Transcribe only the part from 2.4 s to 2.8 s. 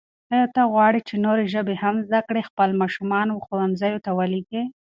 خپل